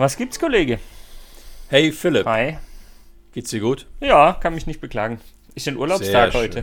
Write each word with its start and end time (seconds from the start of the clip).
Was 0.00 0.16
gibt's, 0.16 0.40
Kollege? 0.40 0.78
Hey 1.68 1.92
Philipp, 1.92 2.24
Hi. 2.24 2.56
geht's 3.34 3.50
dir 3.50 3.60
gut? 3.60 3.86
Ja, 4.00 4.32
kann 4.32 4.54
mich 4.54 4.66
nicht 4.66 4.80
beklagen. 4.80 5.20
Ist 5.54 5.68
ein 5.68 5.76
Urlaubstag 5.76 6.32
Sehr 6.32 6.40
heute. 6.40 6.62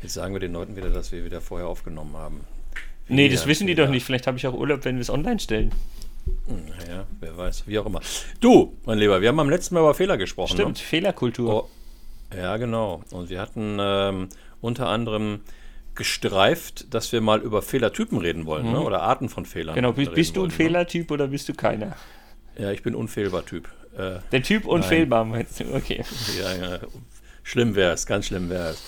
Jetzt 0.00 0.14
sagen 0.14 0.32
wir 0.32 0.40
den 0.40 0.54
Leuten 0.54 0.76
wieder, 0.76 0.88
dass 0.88 1.12
wir 1.12 1.26
wieder 1.26 1.42
vorher 1.42 1.68
aufgenommen 1.68 2.16
haben. 2.16 2.40
Nee, 3.08 3.28
das 3.28 3.46
wissen 3.46 3.66
die 3.66 3.74
doch 3.74 3.90
nicht. 3.90 4.06
Vielleicht 4.06 4.26
habe 4.26 4.38
ich 4.38 4.46
auch 4.46 4.54
Urlaub, 4.54 4.86
wenn 4.86 4.94
wir 4.96 5.02
es 5.02 5.10
online 5.10 5.38
stellen. 5.38 5.72
Naja, 6.46 7.04
wer 7.20 7.36
weiß, 7.36 7.64
wie 7.66 7.78
auch 7.78 7.84
immer. 7.84 8.00
Du, 8.40 8.78
mein 8.86 8.96
Lieber, 8.96 9.20
wir 9.20 9.28
haben 9.28 9.40
am 9.40 9.50
letzten 9.50 9.74
Mal 9.74 9.82
über 9.82 9.92
Fehler 9.92 10.16
gesprochen. 10.16 10.54
Stimmt, 10.54 10.78
Fehlerkultur. 10.78 11.64
Oh, 11.64 12.34
ja, 12.34 12.56
genau. 12.56 13.02
Und 13.10 13.28
wir 13.28 13.42
hatten 13.42 13.76
ähm, 13.78 14.30
unter 14.62 14.88
anderem 14.88 15.42
gestreift, 15.94 16.92
dass 16.92 17.12
wir 17.12 17.20
mal 17.20 17.40
über 17.40 17.62
Fehlertypen 17.62 18.18
reden 18.18 18.46
wollen, 18.46 18.72
ne? 18.72 18.80
oder 18.80 19.02
Arten 19.02 19.28
von 19.28 19.46
Fehlern. 19.46 19.74
genau, 19.74 19.92
bist, 19.92 20.14
bist 20.14 20.36
du 20.36 20.40
ein 20.40 20.42
wollen, 20.42 20.50
Fehlertyp 20.50 21.10
oder 21.10 21.28
bist 21.28 21.48
du 21.48 21.54
keiner? 21.54 21.86
Ne? 21.86 21.96
Ja, 22.58 22.70
ich 22.72 22.82
bin 22.82 22.94
unfehlbar 22.94 23.44
Typ. 23.44 23.68
Äh, 23.96 24.18
Der 24.32 24.42
Typ 24.42 24.66
unfehlbar, 24.66 25.24
meinst 25.24 25.60
du? 25.60 25.74
Okay. 25.74 26.04
ja, 26.40 26.54
ja, 26.54 26.78
schlimm 27.42 27.74
wäre 27.74 27.92
es, 27.92 28.06
ganz 28.06 28.26
schlimm 28.26 28.50
wäre 28.50 28.70
es. 28.70 28.82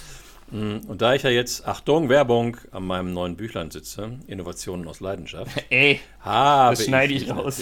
Mm, 0.51 0.79
Und 0.89 1.03
da 1.03 1.15
ich 1.15 1.23
ja 1.23 1.31
jetzt, 1.31 1.67
Achtung, 1.67 2.09
Werbung, 2.09 2.57
an 2.71 2.87
meinem 2.87 3.13
neuen 3.13 3.37
Büchlein 3.37 3.71
sitze, 3.71 4.19
Innovationen 4.27 4.87
aus 4.87 5.01
Leidenschaft, 5.01 5.65
Ey, 5.71 6.01
Das 6.25 6.85
schneide 6.85 7.15
ich 7.15 7.27
mich 7.27 7.37
raus. 7.37 7.61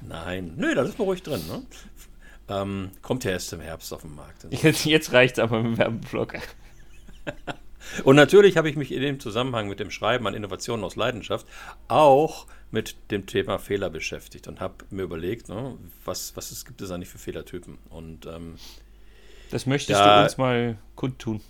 Nein, 0.00 0.54
nö, 0.56 0.74
das 0.74 0.88
ist 0.90 0.98
mal 0.98 1.04
ruhig 1.04 1.22
drin. 1.22 1.40
Ne? 1.48 1.62
Ähm, 2.48 2.90
kommt 3.02 3.24
ja 3.24 3.32
erst 3.32 3.52
im 3.52 3.60
Herbst 3.60 3.92
auf 3.92 4.02
den 4.02 4.14
Markt. 4.14 4.46
jetzt, 4.50 4.84
jetzt 4.84 5.12
reicht's 5.12 5.38
aber 5.40 5.60
mit 5.62 5.72
dem 5.72 5.78
Werbeblock. 5.78 6.34
Und 8.04 8.16
natürlich 8.16 8.56
habe 8.56 8.68
ich 8.68 8.76
mich 8.76 8.92
in 8.92 9.00
dem 9.02 9.20
Zusammenhang 9.20 9.68
mit 9.68 9.80
dem 9.80 9.90
Schreiben 9.90 10.26
an 10.26 10.34
Innovationen 10.34 10.84
aus 10.84 10.96
Leidenschaft 10.96 11.46
auch 11.88 12.46
mit 12.70 12.96
dem 13.10 13.26
Thema 13.26 13.58
Fehler 13.58 13.90
beschäftigt 13.90 14.48
und 14.48 14.60
habe 14.60 14.84
mir 14.90 15.02
überlegt, 15.02 15.48
ne, 15.48 15.76
was, 16.04 16.36
was 16.36 16.64
gibt 16.64 16.80
es 16.82 16.90
eigentlich 16.90 17.08
für 17.08 17.18
Fehlertypen. 17.18 17.78
Und 17.90 18.26
ähm, 18.26 18.56
Das 19.50 19.66
möchtest 19.66 19.98
Ja. 20.00 20.16
du 20.18 20.22
uns 20.24 20.36
mal 20.38 20.78
kundtun. 20.96 21.40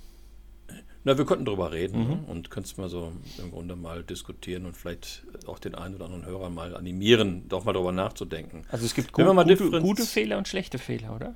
na, 1.04 1.16
wir 1.16 1.24
konnten 1.24 1.44
darüber 1.44 1.70
reden 1.72 2.00
Mhm. 2.02 2.08
ne, 2.08 2.24
und 2.26 2.50
können 2.50 2.64
es 2.64 2.76
mal 2.76 2.88
so 2.88 3.12
im 3.38 3.50
Grunde 3.52 3.76
mal 3.76 4.02
diskutieren 4.02 4.66
und 4.66 4.76
vielleicht 4.76 5.22
auch 5.46 5.58
den 5.58 5.74
einen 5.74 5.94
oder 5.94 6.06
anderen 6.06 6.26
Hörer 6.26 6.50
mal 6.50 6.76
animieren, 6.76 7.48
doch 7.48 7.64
mal 7.64 7.72
darüber 7.72 7.92
nachzudenken. 7.92 8.64
Also 8.70 8.84
es 8.84 8.94
gibt 8.94 9.16
mal 9.16 9.44
gute, 9.44 9.80
gute 9.80 10.04
Fehler 10.04 10.36
und 10.36 10.48
schlechte 10.48 10.78
Fehler, 10.78 11.14
oder? 11.14 11.34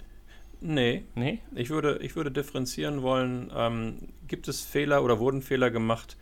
Nee, 0.61 1.05
Nee? 1.15 1.41
Ich 1.55 1.71
würde, 1.71 1.99
ich 2.03 2.17
würde 2.17 2.31
differenzieren 2.31 3.03
wollen, 3.03 3.51
ähm, 3.55 4.09
gibt 4.29 4.47
es 4.49 4.61
Fehler 4.63 5.03
oder 5.03 5.19
wurden 5.19 5.43
Fehler 5.43 5.71
gemacht, 5.71 6.17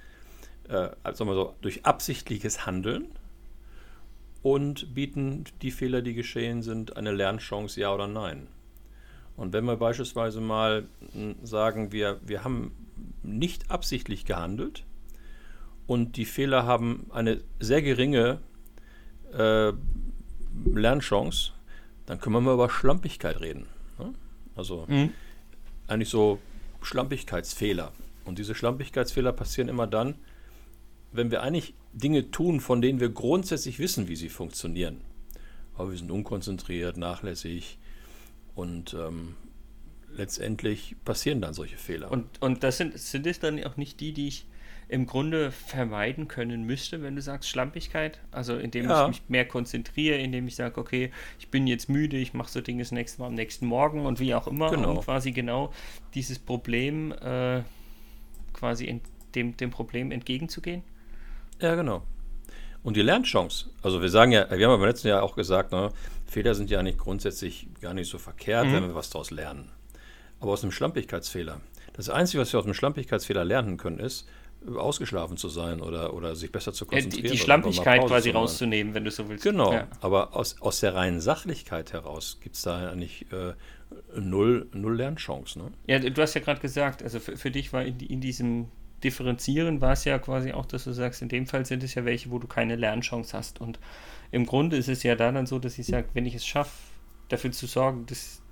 äh, 0.68 0.90
also 1.02 1.18
sagen 1.18 1.30
wir 1.30 1.34
so, 1.34 1.54
durch 1.60 1.84
absichtliches 1.84 2.64
Handeln 2.64 3.06
und 4.42 4.94
bieten 4.94 5.44
die 5.62 5.72
Fehler, 5.72 6.02
die 6.02 6.14
geschehen 6.14 6.62
sind, 6.62 6.96
eine 6.96 7.12
Lernchance, 7.12 7.80
ja 7.80 7.92
oder 7.92 8.06
nein? 8.06 8.46
Und 9.36 9.52
wenn 9.52 9.64
wir 9.64 9.76
beispielsweise 9.76 10.40
mal 10.40 10.86
mh, 11.14 11.34
sagen, 11.42 11.92
wir, 11.92 12.20
wir 12.24 12.44
haben 12.44 12.72
nicht 13.22 13.70
absichtlich 13.70 14.24
gehandelt 14.24 14.84
und 15.86 16.16
die 16.16 16.24
Fehler 16.24 16.64
haben 16.66 17.06
eine 17.10 17.40
sehr 17.60 17.82
geringe 17.82 18.40
äh, 19.32 19.72
Lernchance, 20.64 21.52
dann 22.06 22.20
können 22.20 22.36
wir 22.36 22.40
mal 22.40 22.54
über 22.54 22.70
Schlampigkeit 22.70 23.40
reden. 23.40 23.66
Ne? 23.98 24.12
Also 24.58 24.84
Mhm. 24.88 25.12
eigentlich 25.86 26.08
so 26.10 26.38
Schlampigkeitsfehler. 26.82 27.92
Und 28.24 28.38
diese 28.38 28.54
Schlampigkeitsfehler 28.54 29.32
passieren 29.32 29.68
immer 29.68 29.86
dann, 29.86 30.16
wenn 31.12 31.30
wir 31.30 31.42
eigentlich 31.42 31.72
Dinge 31.94 32.30
tun, 32.30 32.60
von 32.60 32.82
denen 32.82 33.00
wir 33.00 33.08
grundsätzlich 33.08 33.78
wissen, 33.78 34.08
wie 34.08 34.16
sie 34.16 34.28
funktionieren. 34.28 35.00
Aber 35.74 35.90
wir 35.90 35.98
sind 35.98 36.10
unkonzentriert, 36.10 36.96
nachlässig 36.98 37.78
und 38.54 38.94
ähm, 38.94 39.36
letztendlich 40.12 40.96
passieren 41.04 41.40
dann 41.40 41.54
solche 41.54 41.76
Fehler. 41.76 42.10
Und, 42.10 42.40
und 42.42 42.62
das 42.64 42.78
sind, 42.78 42.98
sind 42.98 43.26
es 43.26 43.40
dann 43.40 43.62
auch 43.64 43.76
nicht 43.76 44.00
die, 44.00 44.12
die 44.12 44.28
ich 44.28 44.46
im 44.90 45.04
Grunde 45.06 45.50
vermeiden 45.50 46.28
können 46.28 46.62
müsste, 46.64 47.02
wenn 47.02 47.14
du 47.14 47.20
sagst 47.20 47.48
Schlampigkeit? 47.50 48.20
Also 48.30 48.56
indem 48.56 48.88
Ja. 48.88 49.02
ich 49.02 49.08
mich 49.08 49.22
mehr 49.28 49.46
konzentriere, 49.46 50.16
indem 50.16 50.48
ich 50.48 50.56
sage, 50.56 50.80
okay, 50.80 51.10
ich 51.38 51.48
bin 51.50 51.66
jetzt 51.66 51.90
müde, 51.90 52.16
ich 52.16 52.32
mache 52.32 52.50
so 52.50 52.60
Dinge 52.62 52.82
das 52.82 52.90
nächste 52.92 53.20
Mal 53.20 53.26
am 53.28 53.34
nächsten 53.34 53.66
Morgen 53.66 54.06
und 54.06 54.18
wie 54.18 54.34
auch 54.34 54.46
immer, 54.46 54.70
Genau. 54.70 54.92
um 54.92 55.00
quasi 55.00 55.32
genau 55.32 55.72
dieses 56.14 56.38
Problem 56.38 57.12
äh, 57.12 57.62
quasi 58.54 59.00
dem, 59.34 59.56
dem 59.58 59.70
Problem 59.70 60.10
entgegenzugehen. 60.10 60.82
Ja, 61.60 61.74
genau. 61.74 62.02
Und 62.82 62.96
die 62.96 63.02
Lernchance, 63.02 63.68
also 63.82 64.00
wir 64.00 64.08
sagen 64.08 64.32
ja, 64.32 64.46
wir 64.48 64.52
haben 64.54 64.60
ja 64.72 64.76
beim 64.76 64.86
letzten 64.86 65.08
Jahr 65.08 65.22
auch 65.22 65.34
gesagt, 65.36 65.72
ne, 65.72 65.90
Fehler 66.26 66.54
sind 66.54 66.70
ja 66.70 66.82
nicht 66.82 66.96
grundsätzlich 66.98 67.68
gar 67.82 67.92
nicht 67.92 68.08
so 68.08 68.16
verkehrt, 68.18 68.66
wenn 68.72 68.86
wir 68.86 68.94
was 68.94 69.10
daraus 69.10 69.30
lernen. 69.30 69.70
Aber 70.40 70.52
aus 70.52 70.62
einem 70.62 70.72
Schlampigkeitsfehler, 70.72 71.60
das 71.94 72.08
Einzige, 72.08 72.40
was 72.40 72.52
wir 72.52 72.60
aus 72.60 72.64
einem 72.64 72.74
Schlampigkeitsfehler 72.74 73.44
lernen 73.44 73.76
können, 73.76 73.98
ist, 73.98 74.28
ausgeschlafen 74.76 75.36
zu 75.36 75.48
sein 75.48 75.80
oder, 75.80 76.14
oder 76.14 76.34
sich 76.34 76.50
besser 76.50 76.72
zu 76.72 76.84
konzentrieren. 76.84 77.24
die, 77.24 77.30
die 77.30 77.38
Schlampigkeit 77.38 78.04
quasi 78.06 78.30
rauszunehmen, 78.30 78.92
wenn 78.94 79.04
du 79.04 79.10
so 79.10 79.28
willst. 79.28 79.44
Genau, 79.44 79.72
Ja. 79.72 79.86
aber 80.00 80.34
aus, 80.36 80.60
aus 80.60 80.80
der 80.80 80.94
reinen 80.94 81.20
Sachlichkeit 81.20 81.92
heraus 81.92 82.38
gibt 82.40 82.56
es 82.56 82.62
da 82.62 82.90
eigentlich 82.90 83.26
äh, 83.32 83.52
null, 84.18 84.68
null 84.72 84.96
Lernchance. 84.96 85.58
Ne? 85.58 85.70
Ja, 85.86 85.98
du 86.00 86.20
hast 86.20 86.34
ja 86.34 86.40
gerade 86.40 86.60
gesagt, 86.60 87.02
also 87.02 87.20
für, 87.20 87.36
für 87.36 87.50
dich 87.50 87.72
war 87.72 87.84
in, 87.84 88.00
in 88.00 88.20
diesem 88.20 88.66
Differenzieren 89.04 89.80
war 89.80 89.92
es 89.92 90.04
ja 90.04 90.18
quasi 90.18 90.52
auch, 90.52 90.66
dass 90.66 90.84
du 90.84 90.92
sagst, 90.92 91.22
in 91.22 91.28
dem 91.28 91.46
Fall 91.46 91.64
sind 91.64 91.84
es 91.84 91.94
ja 91.94 92.04
welche, 92.04 92.30
wo 92.32 92.40
du 92.40 92.48
keine 92.48 92.74
Lernchance 92.74 93.36
hast. 93.36 93.60
Und 93.60 93.78
im 94.32 94.44
Grunde 94.44 94.76
ist 94.76 94.88
es 94.88 95.04
ja 95.04 95.14
da 95.14 95.30
dann 95.30 95.46
so, 95.46 95.60
dass 95.60 95.78
ich 95.78 95.86
sage, 95.86 96.08
wenn 96.14 96.26
ich 96.26 96.34
es 96.34 96.44
schaffe, 96.44 96.72
dafür 97.28 97.52
zu 97.52 97.66
sorgen, 97.66 98.06
dass 98.06 98.42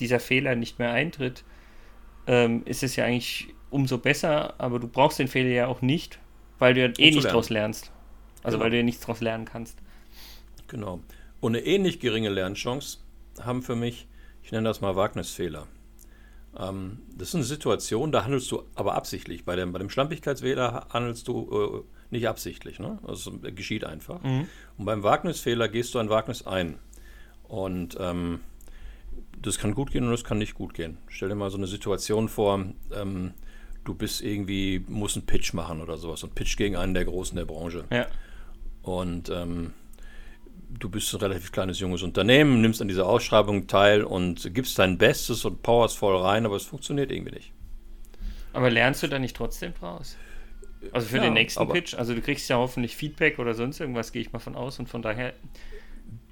dieser 0.00 0.20
Fehler 0.20 0.54
nicht 0.56 0.78
mehr 0.78 0.92
eintritt, 0.92 1.44
ähm, 2.26 2.62
ist 2.64 2.82
es 2.82 2.96
ja 2.96 3.04
eigentlich 3.04 3.48
umso 3.70 3.98
besser, 3.98 4.54
aber 4.58 4.78
du 4.78 4.88
brauchst 4.88 5.18
den 5.18 5.28
Fehler 5.28 5.50
ja 5.50 5.66
auch 5.66 5.82
nicht, 5.82 6.18
weil 6.58 6.74
du 6.74 6.80
ja 6.80 6.88
eh 6.98 7.10
nicht 7.10 7.24
draus 7.30 7.50
lernst. 7.50 7.92
Also 8.42 8.56
Genau. 8.56 8.64
weil 8.64 8.70
du 8.70 8.76
ja 8.78 8.82
nichts 8.82 9.04
draus 9.04 9.20
lernen 9.20 9.44
kannst. 9.44 9.78
Genau. 10.68 11.00
Und 11.40 11.54
eine 11.56 11.64
ähnlich 11.64 12.00
geringe 12.00 12.30
Lernchance 12.30 12.98
haben 13.42 13.62
für 13.62 13.76
mich, 13.76 14.06
ich 14.42 14.50
nenne 14.52 14.68
das 14.68 14.80
mal 14.80 14.96
Wagnisfehler. 14.96 15.66
Ähm, 16.58 16.98
das 17.16 17.28
ist 17.28 17.34
eine 17.34 17.44
Situation, 17.44 18.12
da 18.12 18.24
handelst 18.24 18.50
du 18.50 18.62
aber 18.74 18.94
absichtlich. 18.94 19.44
Bei 19.44 19.56
dem, 19.56 19.72
bei 19.72 19.78
dem 19.78 19.90
Schlampigkeitsfehler 19.90 20.86
handelst 20.90 21.28
du 21.28 21.84
äh, 21.84 22.14
nicht 22.14 22.28
absichtlich. 22.28 22.78
Ne? 22.78 22.98
Also 23.06 23.32
es 23.42 23.54
geschieht 23.54 23.84
einfach. 23.84 24.20
Und 24.24 24.84
beim 24.84 25.02
Wagnisfehler 25.02 25.68
gehst 25.68 25.94
du 25.94 25.98
ein 25.98 26.08
Wagnis 26.10 26.46
ein. 26.46 26.78
Und 27.44 27.96
ähm, 28.00 28.40
das 29.42 29.58
kann 29.58 29.74
gut 29.74 29.90
gehen 29.92 30.04
und 30.04 30.10
das 30.10 30.24
kann 30.24 30.38
nicht 30.38 30.54
gut 30.54 30.74
gehen. 30.74 30.98
Stell 31.08 31.28
dir 31.28 31.34
mal 31.34 31.50
so 31.50 31.56
eine 31.58 31.66
Situation 31.66 32.28
vor, 32.28 32.64
ähm, 32.94 33.34
du 33.84 33.94
bist 33.94 34.22
irgendwie, 34.22 34.84
musst 34.88 35.16
einen 35.16 35.26
Pitch 35.26 35.54
machen 35.54 35.80
oder 35.80 35.96
sowas 35.98 36.22
und 36.22 36.34
Pitch 36.34 36.56
gegen 36.56 36.76
einen 36.76 36.94
der 36.94 37.04
Großen 37.04 37.36
der 37.36 37.44
Branche. 37.46 37.84
Ja. 37.90 38.06
Und 38.82 39.28
ähm, 39.30 39.72
du 40.70 40.88
bist 40.90 41.12
ein 41.14 41.20
relativ 41.20 41.52
kleines 41.52 41.80
junges 41.80 42.02
Unternehmen, 42.02 42.60
nimmst 42.60 42.80
an 42.82 42.88
dieser 42.88 43.06
Ausschreibung 43.06 43.66
teil 43.66 44.04
und 44.04 44.54
gibst 44.54 44.78
dein 44.78 44.98
Bestes 44.98 45.44
und 45.44 45.62
powerst 45.62 45.98
voll 45.98 46.16
rein, 46.16 46.46
aber 46.46 46.56
es 46.56 46.64
funktioniert 46.66 47.10
irgendwie 47.12 47.34
nicht. 47.34 47.52
Aber 48.52 48.70
lernst 48.70 49.02
du 49.02 49.08
da 49.08 49.18
nicht 49.18 49.36
trotzdem 49.36 49.74
draus? 49.74 50.16
Also 50.92 51.08
für 51.08 51.18
Ja, 51.18 51.22
den 51.24 51.34
nächsten 51.34 51.68
Pitch, 51.68 51.94
also 51.94 52.14
du 52.14 52.22
kriegst 52.22 52.48
ja 52.48 52.56
hoffentlich 52.56 52.96
Feedback 52.96 53.38
oder 53.38 53.54
sonst 53.54 53.80
irgendwas, 53.80 54.12
gehe 54.12 54.22
ich 54.22 54.32
mal 54.32 54.38
von 54.38 54.56
aus 54.56 54.78
und 54.78 54.88
von 54.88 55.02
daher 55.02 55.34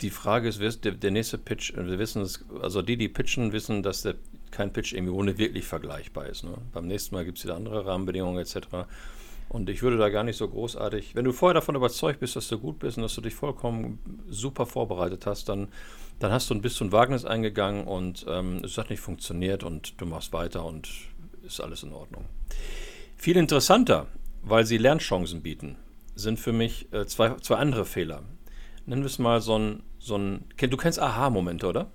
Die 0.01 0.11
Frage 0.11 0.49
ist, 0.49 0.85
der, 0.85 0.93
der 0.93 1.11
nächste 1.11 1.39
Pitch, 1.39 1.75
wir 1.77 1.99
wissen 1.99 2.23
es, 2.23 2.45
also 2.63 2.83
die, 2.83 2.97
die 2.97 3.09
pitchen, 3.09 3.53
wissen, 3.53 3.83
dass 3.83 4.03
der, 4.03 4.15
kein 4.51 4.73
Pitch 4.73 4.93
irgendwie 4.93 5.13
ohne 5.13 5.39
wirklich 5.39 5.65
vergleichbar 5.65 6.27
ist. 6.27 6.45
Ne? 6.45 6.55
Beim 6.73 6.87
nächsten 6.87 7.15
Mal 7.15 7.25
gibt 7.25 7.39
es 7.39 7.45
wieder 7.45 7.57
andere 7.57 7.87
Rahmenbedingungen 7.87 8.39
etc. 8.39 8.87
Und 9.49 9.71
ich 9.71 9.83
würde 9.83 9.97
da 9.97 10.11
gar 10.11 10.25
nicht 10.25 10.37
so 10.37 10.49
großartig, 10.49 11.15
wenn 11.15 11.25
du 11.25 11.33
vorher 11.33 11.55
davon 11.55 11.75
überzeugt 11.75 12.21
bist, 12.21 12.37
dass 12.37 12.49
du 12.49 12.59
gut 12.59 12.79
bist 12.79 12.97
und 12.99 13.03
dass 13.03 13.15
du 13.15 13.21
dich 13.21 13.35
vollkommen 13.35 13.99
super 14.29 14.67
vorbereitet 14.67 15.27
hast, 15.27 15.49
dann, 15.49 15.69
dann 16.19 16.33
hast 16.33 16.51
du 16.51 16.55
ein 16.55 16.61
bisschen 16.61 16.93
Wagnis 16.93 17.25
eingegangen 17.25 17.87
und 17.87 18.27
ähm, 18.29 18.63
es 18.65 18.77
hat 18.77 18.91
nicht 18.91 19.01
funktioniert 19.01 19.65
und 19.65 20.01
du 20.01 20.07
machst 20.07 20.33
weiter 20.33 20.65
und 20.65 20.89
ist 21.43 21.61
alles 21.61 21.83
in 21.83 21.93
Ordnung. 21.93 22.27
Viel 23.17 23.37
interessanter, 23.37 24.07
weil 24.43 24.67
sie 24.67 24.77
Lernchancen 24.77 25.43
bieten, 25.43 25.77
sind 26.15 26.39
für 26.39 26.53
mich 26.53 26.93
äh, 26.93 27.07
zwei, 27.07 27.35
zwei 27.37 27.57
andere 27.57 27.87
Fehler. 27.87 28.23
Nennen 28.89 29.03
wir 29.03 29.07
es 29.09 29.19
mal 29.19 29.43
so 29.43 29.59
ein, 29.59 29.83
so 29.99 30.17
ein 30.17 30.47
du 30.57 30.77
kennst 30.79 30.99
Aha-Momente, 30.99 31.67
oder? 31.67 31.91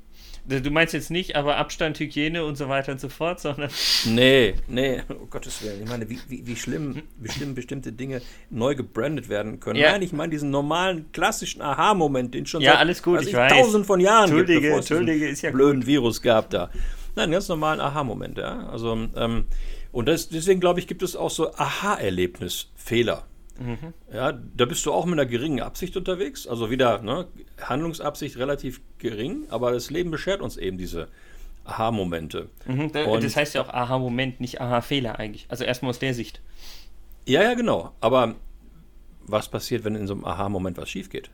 Du 0.46 0.70
meinst 0.70 0.94
jetzt 0.94 1.10
nicht, 1.10 1.36
aber 1.36 1.58
Abstand, 1.58 2.00
Hygiene 2.00 2.46
und 2.46 2.56
so 2.56 2.70
weiter 2.70 2.92
und 2.92 3.00
so 3.00 3.10
fort, 3.10 3.40
sondern 3.40 3.72
Nee, 4.06 4.54
nee, 4.68 5.02
um 5.08 5.28
Gottes 5.28 5.64
Willen. 5.64 5.82
Ich 5.82 5.90
meine, 5.90 6.08
wie, 6.08 6.20
wie, 6.28 6.46
wie, 6.46 6.56
schlimm, 6.56 7.02
wie 7.18 7.32
schlimm 7.32 7.56
bestimmte 7.56 7.94
Dinge 7.94 8.22
neu 8.52 8.76
gebrandet 8.76 9.28
werden 9.28 9.60
können. 9.60 9.80
Ja. 9.80 9.94
Nein, 9.94 10.04
ich 10.04 10.14
meine 10.14 10.30
diesen 10.30 10.52
normalen, 10.52 11.12
klassischen 11.14 11.64
Aha-Moment, 11.64 12.36
den 12.36 12.46
schon 12.46 12.62
Ja, 12.62 12.74
seit 12.74 12.82
alles 12.82 13.02
gut, 13.02 13.22
ich 13.22 13.30
ich, 13.30 13.34
weiß. 13.34 13.54
tausend 13.54 13.88
von 13.88 14.00
Jahren 14.00 14.26
Entschuldige, 14.26 14.60
gibt, 14.60 14.64
bevor 14.64 14.80
es 14.82 14.86
diesen 14.86 14.98
Entschuldige, 15.00 15.30
ist 15.30 15.42
ja 15.42 15.50
blöden 15.50 15.88
Virus 15.88 16.22
gab 16.22 16.52
da. 16.52 16.70
Nein, 17.16 17.32
ganz 17.32 17.48
normalen 17.48 17.80
Aha-Moment, 17.80 18.38
ja. 18.38 18.68
Also, 18.68 19.08
ähm, 19.16 19.46
und 19.92 20.08
das, 20.08 20.30
deswegen 20.30 20.60
glaube 20.60 20.80
ich, 20.80 20.86
gibt 20.86 21.02
es 21.02 21.16
auch 21.16 21.32
so 21.32 21.56
Aha-Erlebnis-Fehler. 21.56 23.26
Mhm. 23.60 23.94
Ja, 24.12 24.32
da 24.32 24.66
bist 24.66 24.86
du 24.86 24.92
auch 24.92 25.06
mit 25.06 25.14
einer 25.14 25.26
geringen 25.26 25.62
Absicht 25.62 25.96
unterwegs. 25.96 26.48
Also 26.48 26.70
wieder 26.70 27.02
ne, 27.02 27.28
Handlungsabsicht 27.62 28.38
relativ 28.38 28.82
gering, 28.98 29.46
aber 29.50 29.72
das 29.72 29.90
Leben 29.90 30.12
beschert 30.12 30.42
uns 30.42 30.58
eben 30.58 30.78
diese 30.78 31.08
Aha-Momente. 31.66 32.50
Mhm, 32.66 32.92
das 32.92 33.36
heißt 33.36 33.56
ja 33.56 33.62
auch 33.62 33.70
Aha-Moment, 33.70 34.42
nicht 34.42 34.60
Aha-Fehler 34.60 35.20
eigentlich. 35.20 35.46
Also 35.50 35.64
erstmal 35.64 35.92
aus 35.92 36.00
der 36.00 36.14
Sicht. 36.14 36.42
Ja, 37.26 37.42
ja, 37.42 37.54
genau. 37.54 37.94
Aber 38.02 38.36
was 39.26 39.50
passiert, 39.50 39.84
wenn 39.86 39.96
in 39.96 40.08
so 40.08 40.14
einem 40.14 40.26
Aha-Moment 40.26 40.78
was 40.78 40.90
schief 40.90 41.10
geht? 41.10 41.30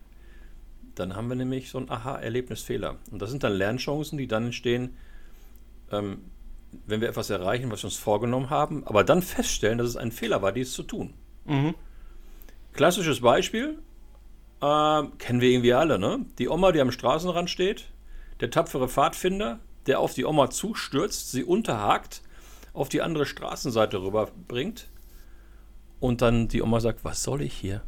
Dann 0.96 1.16
haben 1.16 1.30
wir 1.30 1.36
nämlich 1.36 1.70
so 1.70 1.78
einen 1.78 1.90
Aha-Erlebnisfehler. 1.90 2.98
Und 3.12 3.22
das 3.22 3.32
sind 3.32 3.44
dann 3.44 3.54
Lernchancen, 3.54 4.18
die 4.18 4.28
dann 4.28 4.46
entstehen, 4.46 4.98
ähm, 5.92 6.26
wenn 6.86 7.02
wir 7.02 7.10
etwas 7.10 7.30
erreichen, 7.30 7.72
was 7.72 7.82
wir 7.82 7.86
uns 7.86 7.96
vorgenommen 7.98 8.50
haben, 8.50 8.86
aber 8.86 9.04
dann 9.04 9.22
feststellen, 9.22 9.78
dass 9.78 9.88
es 9.88 9.98
ein 9.98 10.12
Fehler 10.12 10.42
war, 10.42 10.52
dies 10.52 10.74
zu 10.74 10.84
tun. 10.84 11.14
Mhm. 11.46 11.74
Klassisches 12.74 13.22
Beispiel, 13.22 13.80
äh, 14.62 15.04
kennen 15.18 15.42
wir 15.42 15.50
irgendwie 15.50 15.74
alle, 15.74 16.00
ne? 16.00 16.26
Die 16.38 16.50
Oma, 16.50 16.72
die 16.72 16.82
am 16.82 16.92
Straßenrand 16.92 17.50
steht, 17.50 17.86
der 18.40 18.52
tapfere 18.52 18.88
Pfadfinder, 18.88 19.60
der 19.86 20.00
auf 20.00 20.14
die 20.14 20.26
Oma 20.26 20.50
zustürzt, 20.50 21.32
sie 21.32 21.44
unterhakt, 21.44 22.22
auf 22.74 22.90
die 22.90 23.02
andere 23.02 23.26
Straßenseite 23.26 24.02
rüberbringt 24.02 24.88
und 26.00 26.22
dann 26.22 26.48
die 26.48 26.62
Oma 26.62 26.80
sagt, 26.80 27.04
was 27.04 27.24
soll 27.24 27.42
ich 27.42 27.54
hier? 27.54 27.82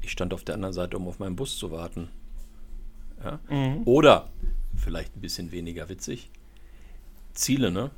Ich 0.00 0.12
stand 0.12 0.32
auf 0.32 0.44
der 0.44 0.54
anderen 0.54 0.74
Seite, 0.74 0.96
um 0.96 1.08
auf 1.08 1.18
meinen 1.18 1.36
Bus 1.36 1.56
zu 1.56 1.70
warten. 1.70 2.08
Ja? 3.24 3.40
Mhm. 3.48 3.82
Oder, 3.84 4.28
vielleicht 4.76 5.16
ein 5.16 5.20
bisschen 5.20 5.50
weniger 5.52 5.88
witzig, 5.88 6.30
Ziele, 7.32 7.70
ne? 7.70 7.90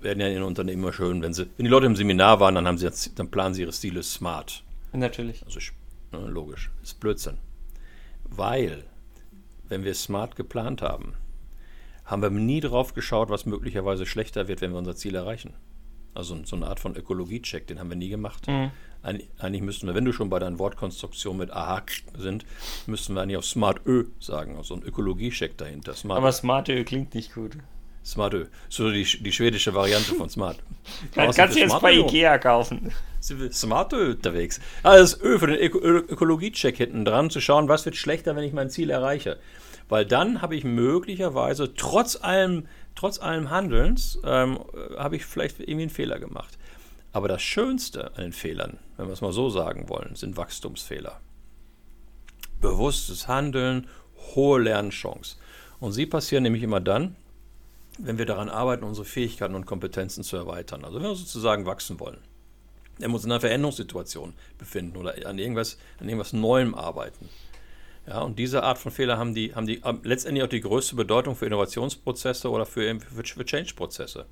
Werden 0.00 0.20
ja 0.20 0.28
in 0.28 0.42
Unternehmen 0.42 0.82
immer 0.82 0.92
schön, 0.92 1.22
wenn 1.22 1.32
sie, 1.32 1.46
wenn 1.56 1.64
die 1.64 1.70
Leute 1.70 1.86
im 1.86 1.96
Seminar 1.96 2.40
waren, 2.40 2.54
dann 2.54 2.66
haben 2.66 2.78
sie 2.78 2.90
dann 3.14 3.30
planen 3.30 3.54
sie 3.54 3.62
ihre 3.62 3.72
Stile 3.72 4.02
smart. 4.02 4.62
Natürlich. 4.96 5.44
Also 5.44 5.60
ne, 6.12 6.18
logisch. 6.26 6.70
Ist 6.82 7.00
Blödsinn. 7.00 7.38
Weil, 8.24 8.84
wenn 9.68 9.84
wir 9.84 9.94
smart 9.94 10.36
geplant 10.36 10.82
haben, 10.82 11.14
haben 12.04 12.22
wir 12.22 12.30
nie 12.30 12.60
drauf 12.60 12.94
geschaut, 12.94 13.30
was 13.30 13.46
möglicherweise 13.46 14.06
schlechter 14.06 14.48
wird, 14.48 14.60
wenn 14.60 14.72
wir 14.72 14.78
unser 14.78 14.96
Ziel 14.96 15.14
erreichen. 15.14 15.54
Also 16.14 16.36
so 16.44 16.56
eine 16.56 16.66
Art 16.66 16.80
von 16.80 16.96
Ökologie-Check, 16.96 17.66
den 17.66 17.78
haben 17.78 17.90
wir 17.90 17.96
nie 17.96 18.08
gemacht. 18.08 18.48
Mhm. 18.48 18.70
Eigentlich 19.38 19.62
müssten 19.62 19.86
wir, 19.86 19.94
wenn 19.94 20.04
du 20.04 20.12
schon 20.12 20.30
bei 20.30 20.38
deinen 20.38 20.58
Wortkonstruktionen 20.58 21.38
mit 21.38 21.50
AHA 21.50 21.82
sind, 22.16 22.46
müssten 22.86 23.14
wir 23.14 23.22
eigentlich 23.22 23.36
auf 23.36 23.44
Smart 23.44 23.82
Ö 23.86 24.06
sagen, 24.18 24.56
also 24.56 24.74
ein 24.74 24.82
Ökologie-Check 24.82 25.58
dahinter. 25.58 25.94
Smart 25.94 26.18
Aber 26.18 26.32
Smart 26.32 26.68
Ö 26.68 26.82
klingt 26.84 27.14
nicht 27.14 27.34
gut. 27.34 27.58
Smart 28.06 28.34
Ö, 28.34 28.46
so 28.68 28.90
die, 28.90 29.02
die 29.02 29.32
schwedische 29.32 29.74
Variante 29.74 30.14
von 30.14 30.30
Smart. 30.30 30.58
Kann, 31.12 31.30
kannst 31.34 31.56
du 31.56 31.60
jetzt 31.60 31.80
bei 31.80 31.92
Ikea 31.92 32.38
kaufen. 32.38 32.92
Sind 33.18 33.40
wir 33.40 33.52
Smart 33.52 33.92
Ö 33.92 34.12
unterwegs. 34.12 34.60
Also 34.84 35.02
das 35.02 35.20
Ö 35.20 35.40
für 35.40 35.48
den 35.48 35.58
Öko 35.58 35.78
Ökologie-Check 35.78 36.76
hinten 36.76 37.04
dran, 37.04 37.30
zu 37.30 37.40
schauen, 37.40 37.68
was 37.68 37.84
wird 37.84 37.96
schlechter, 37.96 38.36
wenn 38.36 38.44
ich 38.44 38.52
mein 38.52 38.70
Ziel 38.70 38.90
erreiche. 38.90 39.38
Weil 39.88 40.06
dann 40.06 40.40
habe 40.40 40.54
ich 40.54 40.62
möglicherweise 40.62 41.74
trotz 41.74 42.14
allem, 42.14 42.68
trotz 42.94 43.18
allem 43.18 43.50
Handelns, 43.50 44.20
ähm, 44.24 44.60
habe 44.96 45.16
ich 45.16 45.24
vielleicht 45.24 45.58
irgendwie 45.58 45.82
einen 45.82 45.90
Fehler 45.90 46.20
gemacht. 46.20 46.58
Aber 47.12 47.26
das 47.26 47.42
Schönste 47.42 48.14
an 48.16 48.22
den 48.22 48.32
Fehlern, 48.32 48.78
wenn 48.96 49.06
wir 49.06 49.14
es 49.14 49.20
mal 49.20 49.32
so 49.32 49.50
sagen 49.50 49.88
wollen, 49.88 50.14
sind 50.14 50.36
Wachstumsfehler. 50.36 51.20
Bewusstes 52.60 53.26
Handeln, 53.26 53.88
hohe 54.34 54.60
Lernchance. 54.60 55.36
Und 55.80 55.92
sie 55.92 56.06
passieren 56.06 56.44
nämlich 56.44 56.62
immer 56.62 56.80
dann, 56.80 57.16
wenn 57.98 58.18
wir 58.18 58.26
daran 58.26 58.48
arbeiten, 58.48 58.84
unsere 58.84 59.04
Fähigkeiten 59.04 59.54
und 59.54 59.66
Kompetenzen 59.66 60.24
zu 60.24 60.36
erweitern. 60.36 60.84
Also 60.84 60.96
wenn 60.96 61.08
wir 61.08 61.14
sozusagen 61.14 61.66
wachsen 61.66 62.00
wollen. 62.00 62.18
Wenn 62.98 63.10
wir 63.10 63.16
uns 63.16 63.24
in 63.24 63.32
einer 63.32 63.40
Veränderungssituation 63.40 64.32
befinden 64.58 64.96
oder 64.96 65.14
an 65.26 65.38
irgendwas, 65.38 65.78
an 66.00 66.08
irgendwas 66.08 66.32
Neuem 66.32 66.74
arbeiten. 66.74 67.28
Ja, 68.06 68.20
und 68.20 68.38
diese 68.38 68.62
Art 68.62 68.78
von 68.78 68.92
Fehler 68.92 69.18
haben 69.18 69.34
die, 69.34 69.54
haben 69.54 69.66
die 69.66 69.82
letztendlich 70.04 70.44
auch 70.44 70.48
die 70.48 70.60
größte 70.60 70.94
Bedeutung 70.94 71.34
für 71.34 71.46
Innovationsprozesse 71.46 72.50
oder 72.50 72.64
für, 72.64 73.00
für, 73.00 73.24
für 73.24 73.44
Change-Prozesse. 73.44 74.26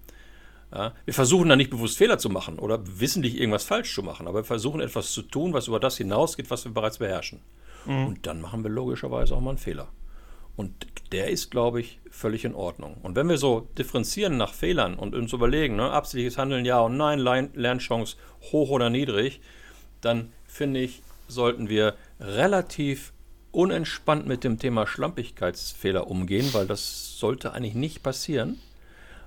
Ja, 0.73 0.93
wir 1.05 1.15
versuchen 1.15 1.49
da 1.49 1.57
nicht 1.57 1.71
bewusst 1.71 1.99
Fehler 1.99 2.19
zu 2.19 2.31
machen 2.31 2.59
oder 2.59 2.81
wissentlich 3.01 3.39
irgendwas 3.39 3.65
falsch 3.65 3.95
zu 3.95 4.03
machen, 4.03 4.27
aber 4.27 4.41
wir 4.41 4.45
versuchen 4.45 4.81
etwas 4.81 5.13
zu 5.13 5.23
tun, 5.23 5.53
was 5.53 5.69
über 5.69 5.81
das 5.81 5.97
hinausgeht, 5.97 6.51
was 6.51 6.65
wir 6.65 6.73
bereits 6.73 6.99
beherrschen. 6.99 7.41
Mhm. 7.85 8.07
Und 8.07 8.27
dann 8.27 8.41
machen 8.41 8.63
wir 8.63 8.71
logischerweise 8.71 9.35
auch 9.35 9.41
mal 9.41 9.51
einen 9.51 9.59
Fehler. 9.59 9.89
Und 10.57 10.87
der 11.13 11.29
ist, 11.29 11.51
glaube 11.51 11.81
ich, 11.81 12.01
völlig 12.11 12.45
in 12.45 12.55
Ordnung. 12.55 12.97
Und 13.03 13.17
wenn 13.17 13.29
wir 13.29 13.39
so 13.39 13.69
differenzieren 13.79 14.37
nach 14.37 14.53
Fehlern 14.53 14.95
und 14.95 15.15
uns 15.15 15.33
überlegen, 15.33 15.77
ne, 15.77 15.91
absichtliches 15.91 16.39
Handeln 16.39 16.65
ja 16.65 16.81
und 16.81 16.97
nein, 16.97 17.51
Lernchance 17.55 18.17
hoch 18.53 18.71
oder 18.71 18.91
niedrig, 18.91 19.41
dann 20.01 20.33
finde 20.47 20.81
ich, 20.81 21.03
sollten 21.29 21.69
wir 21.69 21.95
relativ 22.21 23.13
unentspannt 23.51 24.27
mit 24.27 24.45
dem 24.45 24.59
Thema 24.59 24.87
Schlampigkeitsfehler 24.87 26.09
umgehen, 26.09 26.53
weil 26.53 26.67
das 26.67 27.19
sollte 27.19 27.53
eigentlich 27.53 27.75
nicht 27.75 28.03
passieren. 28.03 28.61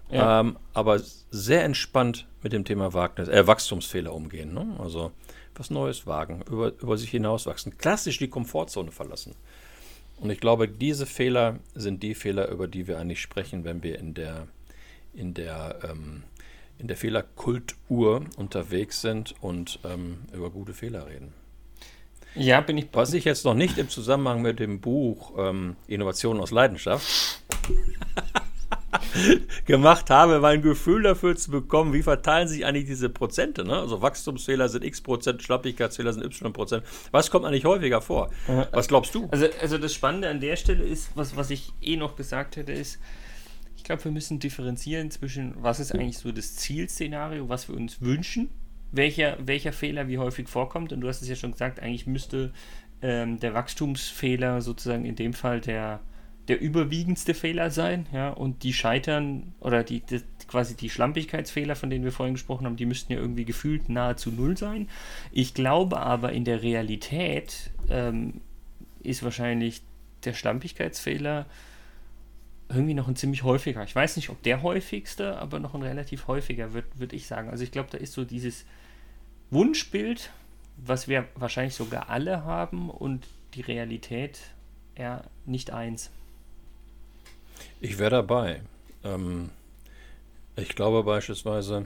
Ja. 0.09 0.39
Ähm, 0.39 0.57
aber 0.73 1.01
sehr 1.31 1.63
entspannt 1.63 2.27
mit 2.41 2.53
dem 2.53 2.63
Thema 2.63 2.93
Wagnis, 2.93 3.27
äh, 3.27 3.45
Wachstumsfehler 3.47 4.13
umgehen. 4.13 4.53
Ne? 4.53 4.77
Also 4.79 5.11
was 5.55 5.69
Neues 5.69 6.05
wagen, 6.05 6.43
über, 6.49 6.71
über 6.79 6.97
sich 6.97 7.09
hinauswachsen, 7.09 7.77
klassisch 7.77 8.19
die 8.19 8.29
Komfortzone 8.29 8.91
verlassen. 8.91 9.35
Und 10.19 10.29
ich 10.29 10.39
glaube, 10.39 10.67
diese 10.67 11.05
Fehler 11.05 11.59
sind 11.75 12.01
die 12.03 12.15
Fehler, 12.15 12.49
über 12.49 12.67
die 12.67 12.87
wir 12.87 12.99
eigentlich 12.99 13.21
sprechen, 13.21 13.63
wenn 13.63 13.83
wir 13.83 13.99
in 13.99 14.13
der, 14.13 14.47
in 15.13 15.33
der, 15.33 15.79
ähm, 15.89 16.23
in 16.79 16.87
der 16.87 16.97
Fehlerkultur 16.97 18.25
unterwegs 18.35 19.01
sind 19.01 19.35
und 19.41 19.79
ähm, 19.85 20.19
über 20.33 20.49
gute 20.49 20.73
Fehler 20.73 21.07
reden. 21.07 21.33
Ja, 22.35 22.61
bin 22.61 22.77
ich. 22.77 22.87
Was 22.93 23.13
ich 23.13 23.25
jetzt 23.25 23.45
noch 23.45 23.55
nicht 23.55 23.77
im 23.77 23.89
Zusammenhang 23.89 24.41
mit 24.41 24.59
dem 24.59 24.79
Buch 24.79 25.33
ähm, 25.37 25.75
Innovation 25.87 26.39
aus 26.39 26.51
Leidenschaft 26.51 27.41
gemacht 29.65 30.09
habe, 30.09 30.39
mein 30.39 30.61
Gefühl 30.61 31.03
dafür 31.03 31.35
zu 31.35 31.51
bekommen, 31.51 31.93
wie 31.93 32.03
verteilen 32.03 32.47
sich 32.47 32.65
eigentlich 32.65 32.85
diese 32.85 33.09
Prozente. 33.09 33.63
Ne? 33.63 33.75
Also 33.77 34.01
Wachstumsfehler 34.01 34.69
sind 34.69 34.83
x 34.83 35.01
Prozent, 35.01 35.41
Schlappigkeitsfehler 35.43 36.13
sind 36.13 36.23
y 36.23 36.53
Prozent. 36.53 36.83
Was 37.11 37.31
kommt 37.31 37.45
eigentlich 37.45 37.65
häufiger 37.65 38.01
vor? 38.01 38.29
Was 38.71 38.87
glaubst 38.87 39.13
du? 39.15 39.27
Also, 39.31 39.47
also 39.61 39.77
das 39.77 39.93
Spannende 39.93 40.29
an 40.29 40.39
der 40.39 40.55
Stelle 40.55 40.83
ist, 40.83 41.11
was, 41.15 41.35
was 41.35 41.49
ich 41.49 41.73
eh 41.81 41.97
noch 41.97 42.15
gesagt 42.15 42.55
hätte, 42.55 42.71
ist, 42.71 42.99
ich 43.75 43.83
glaube, 43.83 44.03
wir 44.03 44.11
müssen 44.11 44.39
differenzieren 44.39 45.11
zwischen, 45.11 45.53
was 45.57 45.79
ist 45.79 45.93
eigentlich 45.93 46.17
so 46.17 46.31
das 46.31 46.55
Zielszenario, 46.55 47.47
was 47.47 47.69
wir 47.69 47.75
uns 47.75 48.01
wünschen, 48.01 48.49
welcher, 48.91 49.37
welcher 49.39 49.73
Fehler 49.73 50.07
wie 50.07 50.17
häufig 50.17 50.47
vorkommt. 50.49 50.91
Und 50.91 51.01
du 51.01 51.07
hast 51.07 51.21
es 51.21 51.29
ja 51.29 51.35
schon 51.35 51.51
gesagt, 51.51 51.79
eigentlich 51.79 52.07
müsste 52.07 52.51
ähm, 53.01 53.39
der 53.39 53.53
Wachstumsfehler 53.53 54.61
sozusagen 54.61 55.05
in 55.05 55.15
dem 55.15 55.33
Fall 55.33 55.61
der 55.61 56.01
der 56.47 56.61
überwiegendste 56.61 57.33
Fehler 57.33 57.71
sein, 57.71 58.07
ja, 58.13 58.29
und 58.29 58.63
die 58.63 58.73
scheitern 58.73 59.53
oder 59.59 59.83
die, 59.83 59.99
die, 59.99 60.21
quasi 60.47 60.75
die 60.75 60.89
Schlampigkeitsfehler, 60.89 61.75
von 61.75 61.89
denen 61.89 62.05
wir 62.05 62.11
vorhin 62.11 62.35
gesprochen 62.35 62.65
haben, 62.65 62.77
die 62.77 62.85
müssten 62.85 63.11
ja 63.11 63.19
irgendwie 63.19 63.45
gefühlt 63.45 63.89
nahezu 63.89 64.31
null 64.31 64.57
sein. 64.57 64.87
Ich 65.31 65.53
glaube 65.53 65.99
aber 65.99 66.31
in 66.31 66.45
der 66.45 66.63
Realität 66.63 67.71
ähm, 67.89 68.41
ist 69.03 69.23
wahrscheinlich 69.23 69.81
der 70.23 70.33
Schlampigkeitsfehler 70.33 71.45
irgendwie 72.69 72.93
noch 72.93 73.07
ein 73.07 73.15
ziemlich 73.15 73.43
häufiger. 73.43 73.83
Ich 73.83 73.95
weiß 73.95 74.15
nicht, 74.17 74.29
ob 74.29 74.41
der 74.43 74.61
häufigste, 74.61 75.37
aber 75.37 75.59
noch 75.59 75.73
ein 75.73 75.83
relativ 75.83 76.27
häufiger, 76.27 76.73
würde 76.73 76.87
würd 76.95 77.13
ich 77.13 77.27
sagen. 77.27 77.49
Also 77.49 77.63
ich 77.63 77.71
glaube, 77.71 77.89
da 77.91 77.97
ist 77.97 78.13
so 78.13 78.25
dieses 78.25 78.65
Wunschbild, 79.51 80.31
was 80.77 81.07
wir 81.07 81.27
wahrscheinlich 81.35 81.75
sogar 81.75 82.09
alle 82.09 82.43
haben 82.43 82.89
und 82.89 83.27
die 83.53 83.61
Realität 83.61 84.39
eher 84.95 85.23
nicht 85.45 85.71
eins. 85.71 86.11
Ich 87.79 87.99
wäre 87.99 88.11
dabei. 88.11 88.61
Ähm, 89.03 89.49
ich 90.55 90.69
glaube 90.69 91.03
beispielsweise, 91.03 91.85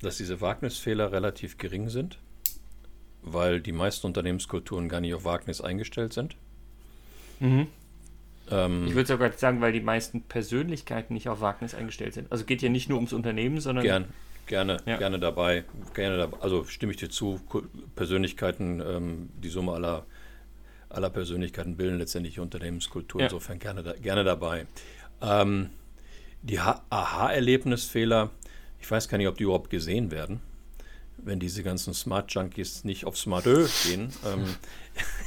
dass 0.00 0.16
diese 0.16 0.40
Wagnisfehler 0.40 1.12
relativ 1.12 1.58
gering 1.58 1.88
sind, 1.88 2.18
weil 3.22 3.60
die 3.60 3.72
meisten 3.72 4.06
Unternehmenskulturen 4.06 4.88
gar 4.88 5.00
nicht 5.00 5.14
auf 5.14 5.24
Wagnis 5.24 5.60
eingestellt 5.60 6.12
sind. 6.12 6.36
Mhm. 7.40 7.68
Ähm, 8.50 8.86
ich 8.86 8.94
würde 8.94 9.08
sogar 9.08 9.32
sagen, 9.32 9.60
weil 9.60 9.72
die 9.72 9.80
meisten 9.80 10.22
Persönlichkeiten 10.22 11.14
nicht 11.14 11.28
auf 11.28 11.40
Wagnis 11.40 11.74
eingestellt 11.74 12.14
sind. 12.14 12.30
Also 12.32 12.44
geht 12.44 12.62
ja 12.62 12.68
nicht 12.68 12.88
nur 12.88 12.98
ums 12.98 13.12
Unternehmen, 13.12 13.60
sondern. 13.60 13.84
Gern, 13.84 14.04
gerne, 14.46 14.78
ja. 14.86 14.96
gerne 14.96 15.20
dabei. 15.20 15.64
Gerne 15.94 16.16
dabei. 16.16 16.38
Also 16.40 16.64
stimme 16.64 16.92
ich 16.92 16.98
dir 16.98 17.10
zu, 17.10 17.40
Persönlichkeiten, 17.94 18.80
ähm, 18.80 19.28
die 19.40 19.48
Summe 19.48 19.72
aller, 19.72 20.06
aller 20.88 21.10
Persönlichkeiten 21.10 21.76
bilden 21.76 21.98
letztendlich 21.98 22.40
Unternehmenskultur. 22.40 23.20
Ja. 23.20 23.26
Insofern 23.28 23.60
gerne, 23.60 23.94
gerne 24.02 24.24
dabei. 24.24 24.66
Ähm, 25.22 25.70
die 26.42 26.58
Aha-Erlebnisfehler, 26.58 28.30
ich 28.80 28.90
weiß 28.90 29.08
gar 29.08 29.18
nicht, 29.18 29.28
ob 29.28 29.38
die 29.38 29.44
überhaupt 29.44 29.70
gesehen 29.70 30.10
werden, 30.10 30.40
wenn 31.18 31.38
diese 31.38 31.62
ganzen 31.62 31.94
Smart 31.94 32.32
Junkies 32.32 32.84
nicht 32.84 33.04
auf 33.04 33.16
Smart 33.16 33.46
Ö 33.46 33.68
gehen. 33.84 34.12
Ähm, 34.26 34.56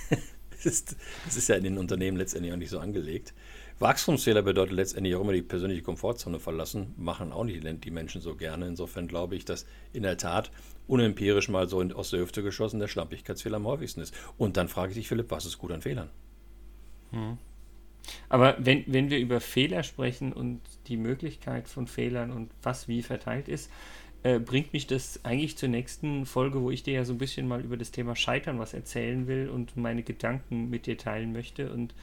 Das 0.66 0.74
ist, 0.74 0.96
das 1.26 1.38
ist 1.38 1.48
ja 1.48 1.56
in 1.56 1.64
den 1.64 1.78
Unternehmen 1.78 2.18
letztendlich 2.18 2.52
auch 2.52 2.58
nicht 2.58 2.72
so 2.72 2.80
angelegt. 2.80 3.34
Wachstumsfehler 3.78 4.42
bedeutet 4.42 4.74
letztendlich 4.74 5.16
auch 5.16 5.22
immer 5.22 5.34
die 5.34 5.44
persönliche 5.44 5.84
Komfortzone 5.84 6.40
verlassen, 6.40 6.96
machen 6.98 7.32
auch 7.32 7.44
nicht 7.44 7.64
die 7.84 7.92
Menschen 7.92 8.22
so 8.22 8.36
gerne. 8.36 8.68
Insofern 8.68 9.08
glaube 9.08 9.36
ich, 9.36 9.46
dass 9.46 9.68
in 9.94 10.02
der 10.04 10.18
Tat 10.18 10.50
unempirisch 10.88 11.50
mal 11.50 11.70
so 11.70 11.82
aus 11.94 12.10
der 12.10 12.22
Hüfte 12.22 12.42
geschossen 12.42 12.80
der 12.80 12.88
Schlampigkeitsfehler 12.88 13.58
am 13.58 13.68
häufigsten 13.68 14.02
ist. 14.02 14.16
Und 14.38 14.58
dann 14.58 14.70
frage 14.70 14.92
ich 14.92 14.98
dich, 14.98 15.08
Philipp, 15.08 15.30
was 15.30 15.46
ist 15.46 15.60
gut 15.60 15.72
an 15.72 15.82
Fehlern? 15.82 16.10
Hm. 17.12 17.38
Aber 18.30 18.56
wenn, 18.60 18.84
wenn 18.88 19.10
wir 19.10 19.20
über 19.20 19.40
Fehler 19.40 19.84
sprechen 19.84 20.34
und 20.34 20.62
die 20.88 20.98
Möglichkeit 20.98 21.68
von 21.68 21.88
Fehlern 21.88 22.32
und 22.32 22.52
was 22.62 22.88
wie 22.88 23.02
verteilt 23.02 23.48
ist, 23.48 23.72
äh, 24.24 24.40
bringt 24.40 24.74
mich 24.74 24.88
das 24.88 25.24
eigentlich 25.24 25.58
zur 25.58 25.70
nächsten 25.70 26.26
Folge, 26.26 26.62
wo 26.62 26.72
ich 26.72 26.84
dir 26.84 26.96
ja 26.96 27.06
so 27.06 27.14
ein 27.14 27.20
bisschen 27.20 27.48
mal 27.48 27.62
über 27.62 27.78
das 27.78 27.92
Thema 27.92 28.16
Scheitern 28.16 28.58
was 28.58 28.74
erzählen 28.74 29.28
will 29.28 29.50
und 29.50 29.78
meine 29.78 30.04
Gedanken 30.04 30.70
mit 30.70 30.88
dir 30.88 30.98
teilen 30.98 31.32
möchte. 31.32 31.72
Und 31.72 31.94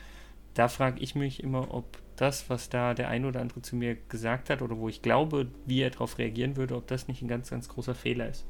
da 0.54 0.68
frage 0.68 1.00
ich 1.00 1.14
mich 1.14 1.42
immer, 1.42 1.74
ob 1.74 1.98
das, 2.16 2.48
was 2.48 2.68
da 2.68 2.94
der 2.94 3.08
ein 3.08 3.24
oder 3.24 3.40
andere 3.40 3.62
zu 3.62 3.74
mir 3.74 3.96
gesagt 4.08 4.50
hat 4.50 4.62
oder 4.62 4.78
wo 4.78 4.88
ich 4.88 5.02
glaube, 5.02 5.48
wie 5.66 5.80
er 5.80 5.90
darauf 5.90 6.18
reagieren 6.18 6.56
würde, 6.56 6.76
ob 6.76 6.86
das 6.86 7.08
nicht 7.08 7.22
ein 7.22 7.28
ganz, 7.28 7.50
ganz 7.50 7.68
großer 7.68 7.94
Fehler 7.94 8.28
ist. 8.28 8.46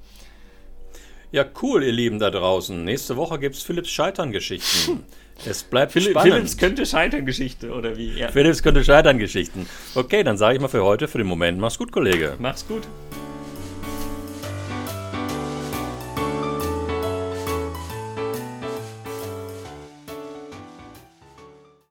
Ja, 1.32 1.46
cool, 1.62 1.82
ihr 1.82 1.92
Lieben 1.92 2.18
da 2.18 2.30
draußen. 2.30 2.84
Nächste 2.84 3.16
Woche 3.16 3.38
gibt 3.38 3.56
es 3.56 3.62
Philipps 3.62 3.90
Scheitern-Geschichten. 3.90 5.04
Es 5.44 5.64
bleibt 5.64 5.92
Philipp, 5.92 6.10
spannend. 6.10 6.34
Philipps 6.34 6.56
könnte 6.56 6.86
Scheitern-Geschichte, 6.86 7.72
oder 7.72 7.96
wie? 7.96 8.12
Ja. 8.16 8.28
Philipps 8.28 8.62
könnte 8.62 8.84
Scheitern-Geschichten. 8.84 9.66
Okay, 9.94 10.22
dann 10.22 10.36
sage 10.36 10.54
ich 10.56 10.60
mal 10.60 10.68
für 10.68 10.84
heute, 10.84 11.08
für 11.08 11.18
den 11.18 11.26
Moment, 11.26 11.58
mach's 11.58 11.78
gut, 11.78 11.90
Kollege. 11.90 12.36
Mach's 12.38 12.64
gut. 12.68 12.82